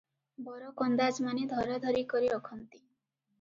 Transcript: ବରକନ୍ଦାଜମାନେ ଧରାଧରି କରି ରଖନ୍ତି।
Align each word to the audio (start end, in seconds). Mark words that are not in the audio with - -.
ବରକନ୍ଦାଜମାନେ 0.45 1.43
ଧରାଧରି 1.51 2.03
କରି 2.15 2.33
ରଖନ୍ତି। 2.33 2.83